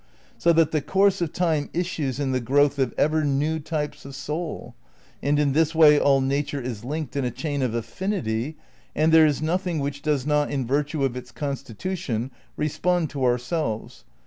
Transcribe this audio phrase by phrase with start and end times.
[0.39, 4.15] '"...so that the course of Time issues in the growth of ever new types of
[4.15, 4.73] soul,
[5.21, 8.57] and in this way all nature is linked in a chain of affinity,
[8.95, 13.23] and there is nothing which does not in virtue of its con stitution respond to
[13.23, 14.03] ourselves